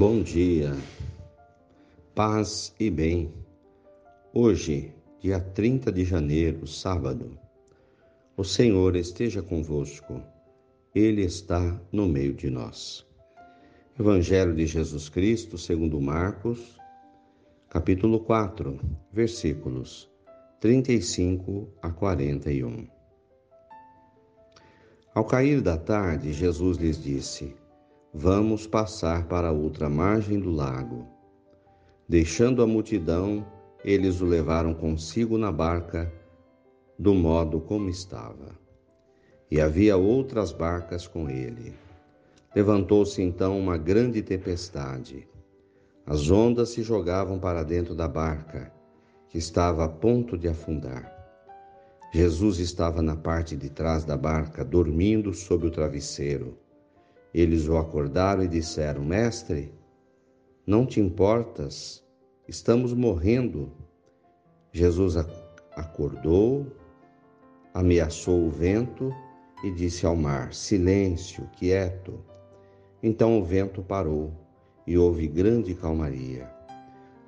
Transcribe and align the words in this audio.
Bom 0.00 0.22
dia, 0.22 0.72
paz 2.14 2.74
e 2.80 2.88
bem. 2.88 3.34
Hoje, 4.32 4.94
dia 5.20 5.38
30 5.38 5.92
de 5.92 6.06
janeiro, 6.06 6.66
sábado, 6.66 7.38
o 8.34 8.42
Senhor 8.42 8.96
esteja 8.96 9.42
convosco, 9.42 10.22
Ele 10.94 11.20
está 11.20 11.78
no 11.92 12.08
meio 12.08 12.32
de 12.32 12.48
nós. 12.48 13.06
Evangelho 13.98 14.54
de 14.54 14.64
Jesus 14.66 15.10
Cristo, 15.10 15.58
segundo 15.58 16.00
Marcos, 16.00 16.78
capítulo 17.68 18.20
4, 18.20 18.80
versículos 19.12 20.10
35 20.60 21.68
a 21.82 21.90
41. 21.90 22.86
Ao 25.14 25.26
cair 25.26 25.60
da 25.60 25.76
tarde, 25.76 26.32
Jesus 26.32 26.78
lhes 26.78 27.02
disse: 27.02 27.54
Vamos 28.12 28.66
passar 28.66 29.28
para 29.28 29.50
a 29.50 29.52
outra 29.52 29.88
margem 29.88 30.40
do 30.40 30.50
lago. 30.50 31.06
Deixando 32.08 32.60
a 32.60 32.66
multidão, 32.66 33.46
eles 33.84 34.20
o 34.20 34.24
levaram 34.24 34.74
consigo 34.74 35.38
na 35.38 35.52
barca, 35.52 36.12
do 36.98 37.14
modo 37.14 37.60
como 37.60 37.88
estava. 37.88 38.58
E 39.48 39.60
havia 39.60 39.96
outras 39.96 40.50
barcas 40.50 41.06
com 41.06 41.30
ele. 41.30 41.72
Levantou-se 42.52 43.22
então 43.22 43.56
uma 43.56 43.78
grande 43.78 44.22
tempestade. 44.22 45.28
As 46.04 46.28
ondas 46.32 46.70
se 46.70 46.82
jogavam 46.82 47.38
para 47.38 47.62
dentro 47.62 47.94
da 47.94 48.08
barca, 48.08 48.72
que 49.28 49.38
estava 49.38 49.84
a 49.84 49.88
ponto 49.88 50.36
de 50.36 50.48
afundar. 50.48 51.16
Jesus 52.12 52.58
estava 52.58 53.02
na 53.02 53.14
parte 53.14 53.56
de 53.56 53.70
trás 53.70 54.04
da 54.04 54.16
barca, 54.16 54.64
dormindo 54.64 55.32
sob 55.32 55.68
o 55.68 55.70
travesseiro. 55.70 56.58
Eles 57.32 57.68
o 57.68 57.76
acordaram 57.76 58.42
e 58.42 58.48
disseram: 58.48 59.04
Mestre, 59.04 59.72
não 60.66 60.84
te 60.84 61.00
importas? 61.00 62.04
Estamos 62.48 62.92
morrendo. 62.92 63.72
Jesus 64.72 65.16
acordou, 65.76 66.66
ameaçou 67.72 68.46
o 68.46 68.50
vento 68.50 69.14
e 69.62 69.70
disse 69.70 70.04
ao 70.06 70.16
mar: 70.16 70.52
Silêncio, 70.52 71.48
quieto. 71.56 72.18
Então 73.02 73.38
o 73.38 73.44
vento 73.44 73.82
parou 73.82 74.32
e 74.86 74.98
houve 74.98 75.26
grande 75.28 75.74
calmaria. 75.74 76.50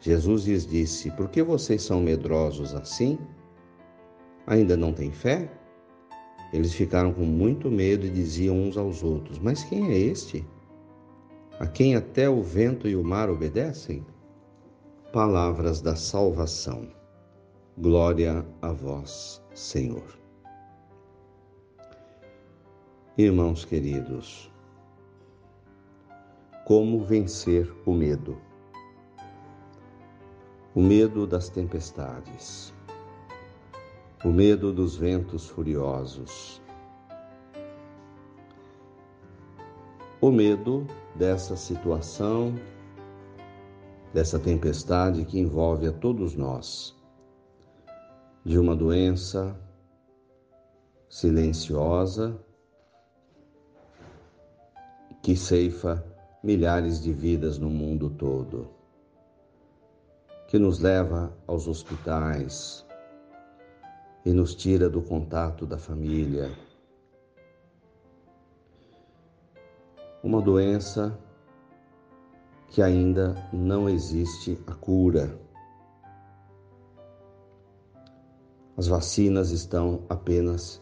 Jesus 0.00 0.46
lhes 0.46 0.66
disse: 0.66 1.10
Por 1.12 1.28
que 1.28 1.42
vocês 1.42 1.82
são 1.82 2.00
medrosos 2.00 2.74
assim? 2.74 3.18
Ainda 4.46 4.76
não 4.76 4.92
têm 4.92 5.12
fé? 5.12 5.48
Eles 6.52 6.74
ficaram 6.74 7.12
com 7.12 7.22
muito 7.22 7.70
medo 7.70 8.06
e 8.06 8.10
diziam 8.10 8.56
uns 8.56 8.76
aos 8.76 9.02
outros: 9.02 9.38
Mas 9.38 9.64
quem 9.64 9.90
é 9.90 9.96
este? 9.96 10.46
A 11.58 11.66
quem 11.66 11.96
até 11.96 12.28
o 12.28 12.42
vento 12.42 12.86
e 12.86 12.94
o 12.94 13.02
mar 13.02 13.30
obedecem? 13.30 14.04
Palavras 15.12 15.80
da 15.80 15.96
salvação. 15.96 16.88
Glória 17.78 18.44
a 18.60 18.72
vós, 18.72 19.42
Senhor. 19.54 20.18
Irmãos 23.16 23.64
queridos, 23.64 24.50
como 26.66 27.04
vencer 27.04 27.70
o 27.86 27.92
medo? 27.92 28.38
O 30.74 30.82
medo 30.82 31.26
das 31.26 31.50
tempestades 31.50 32.72
o 34.24 34.28
medo 34.28 34.72
dos 34.72 34.96
ventos 34.96 35.48
furiosos, 35.48 36.62
o 40.20 40.30
medo 40.30 40.86
dessa 41.16 41.56
situação, 41.56 42.54
dessa 44.14 44.38
tempestade 44.38 45.24
que 45.24 45.40
envolve 45.40 45.88
a 45.88 45.92
todos 45.92 46.36
nós, 46.36 46.96
de 48.44 48.60
uma 48.60 48.76
doença 48.76 49.58
silenciosa 51.08 52.38
que 55.20 55.34
ceifa 55.34 56.04
milhares 56.44 57.02
de 57.02 57.12
vidas 57.12 57.58
no 57.58 57.68
mundo 57.68 58.08
todo, 58.08 58.70
que 60.46 60.60
nos 60.60 60.78
leva 60.78 61.36
aos 61.44 61.66
hospitais, 61.66 62.86
e 64.24 64.32
nos 64.32 64.54
tira 64.54 64.88
do 64.88 65.02
contato 65.02 65.66
da 65.66 65.78
família. 65.78 66.50
Uma 70.22 70.40
doença 70.40 71.18
que 72.68 72.80
ainda 72.80 73.36
não 73.52 73.88
existe 73.88 74.58
a 74.66 74.74
cura. 74.74 75.38
As 78.76 78.86
vacinas 78.86 79.50
estão 79.50 80.04
apenas 80.08 80.80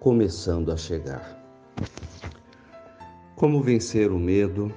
começando 0.00 0.70
a 0.70 0.76
chegar. 0.76 1.42
Como 3.36 3.62
vencer 3.62 4.12
o 4.12 4.18
medo 4.18 4.70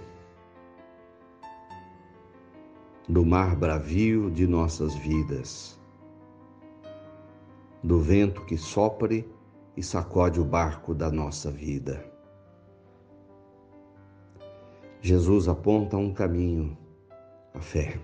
do 3.10 3.26
mar 3.26 3.56
bravio 3.56 4.32
de 4.32 4.48
nossas 4.48 4.96
vidas? 4.96 5.77
Do 7.88 8.02
vento 8.02 8.44
que 8.44 8.58
sopre 8.58 9.26
e 9.78 9.82
sacode 9.82 10.42
o 10.42 10.44
barco 10.44 10.94
da 10.94 11.10
nossa 11.10 11.50
vida. 11.50 12.04
Jesus 15.00 15.48
aponta 15.48 15.96
um 15.96 16.14
caminho, 16.14 16.78
a 17.54 17.62
fé. 17.62 17.98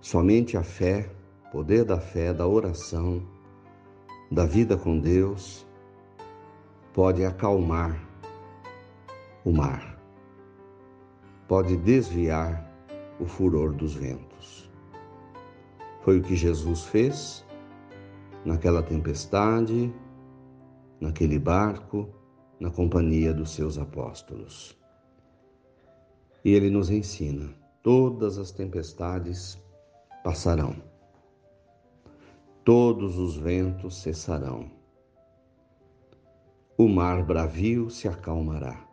Somente 0.00 0.56
a 0.56 0.62
fé, 0.62 1.10
poder 1.50 1.84
da 1.84 1.98
fé, 1.98 2.32
da 2.32 2.46
oração, 2.46 3.26
da 4.30 4.46
vida 4.46 4.76
com 4.76 4.96
Deus, 4.96 5.66
pode 6.94 7.24
acalmar 7.24 8.00
o 9.44 9.50
mar, 9.50 9.98
pode 11.48 11.76
desviar 11.76 12.72
o 13.18 13.26
furor 13.26 13.72
dos 13.72 13.94
ventos. 13.94 14.70
Foi 16.02 16.20
o 16.20 16.22
que 16.22 16.36
Jesus 16.36 16.84
fez 16.84 17.49
naquela 18.44 18.82
tempestade, 18.82 19.92
naquele 21.00 21.38
barco, 21.38 22.08
na 22.58 22.70
companhia 22.70 23.32
dos 23.32 23.50
seus 23.50 23.78
apóstolos. 23.78 24.78
E 26.44 26.52
ele 26.52 26.70
nos 26.70 26.90
ensina: 26.90 27.54
todas 27.82 28.38
as 28.38 28.50
tempestades 28.50 29.58
passarão, 30.24 30.74
todos 32.64 33.18
os 33.18 33.36
ventos 33.36 34.02
cessarão, 34.02 34.70
o 36.76 36.88
mar 36.88 37.24
bravio 37.24 37.90
se 37.90 38.08
acalmará. 38.08 38.86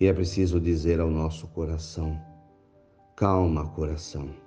E 0.00 0.06
é 0.06 0.12
preciso 0.12 0.58
dizer 0.60 1.00
ao 1.00 1.10
nosso 1.10 1.46
coração: 1.48 2.18
calma, 3.14 3.68
coração 3.68 4.43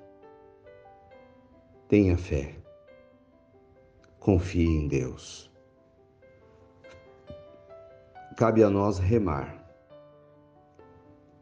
Tenha 1.88 2.18
fé. 2.18 2.54
Confie 4.20 4.68
em 4.68 4.90
Deus. 4.90 5.50
Cabe 8.36 8.62
a 8.62 8.70
nós 8.70 9.00
remar, 9.00 9.66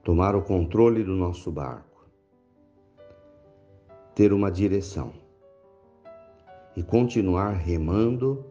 tomar 0.04 0.36
o 0.36 0.44
controle 0.44 1.04
do 1.04 1.16
nosso 1.16 1.52
barco, 1.52 2.08
ter 4.14 4.32
uma 4.32 4.52
direção 4.52 5.14
e 6.76 6.84
continuar 6.84 7.54
remando 7.54 8.46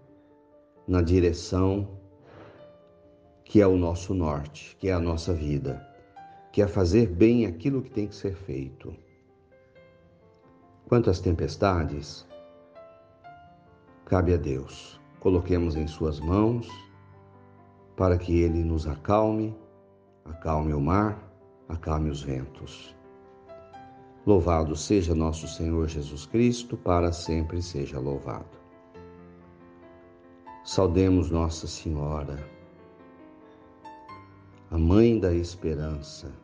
na 0.88 1.00
direção 1.00 1.96
que 3.44 3.60
é 3.60 3.66
o 3.68 3.76
nosso 3.76 4.12
norte, 4.12 4.76
que 4.80 4.88
é 4.88 4.92
a 4.92 4.98
nossa 4.98 5.32
vida, 5.32 5.80
que 6.52 6.60
é 6.60 6.66
fazer 6.66 7.06
bem 7.06 7.46
aquilo 7.46 7.82
que 7.82 7.90
tem 7.90 8.08
que 8.08 8.16
ser 8.16 8.34
feito 8.34 8.92
Quanto 10.86 11.08
às 11.08 11.18
tempestades, 11.18 12.26
cabe 14.04 14.34
a 14.34 14.36
Deus. 14.36 15.00
Coloquemos 15.18 15.76
em 15.76 15.86
Suas 15.86 16.20
mãos 16.20 16.68
para 17.96 18.18
que 18.18 18.40
Ele 18.40 18.62
nos 18.62 18.86
acalme, 18.86 19.56
acalme 20.26 20.74
o 20.74 20.80
mar, 20.80 21.18
acalme 21.68 22.10
os 22.10 22.22
ventos. 22.22 22.94
Louvado 24.26 24.76
seja 24.76 25.14
nosso 25.14 25.48
Senhor 25.48 25.88
Jesus 25.88 26.26
Cristo, 26.26 26.76
para 26.76 27.12
sempre 27.12 27.62
seja 27.62 27.98
louvado. 27.98 28.58
Saudemos 30.64 31.30
Nossa 31.30 31.66
Senhora, 31.66 32.38
a 34.70 34.76
Mãe 34.76 35.18
da 35.18 35.34
Esperança 35.34 36.43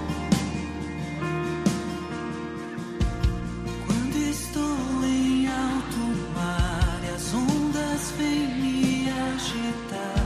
vem 8.21 8.47
me 8.61 9.09
agitar. 9.09 10.20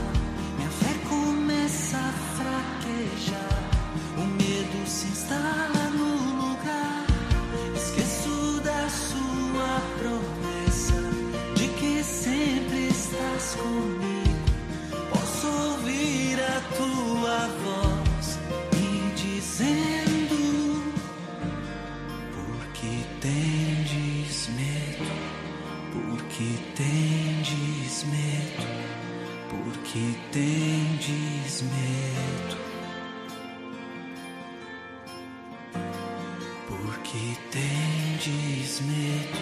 Porque 36.68 37.36
tendes 37.50 38.82
medo, 38.82 39.40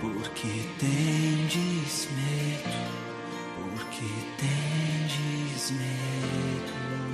porque 0.00 0.66
tendes 0.78 2.08
medo, 2.16 2.76
porque 3.56 4.08
tendes 4.38 5.70
medo. 5.72 7.09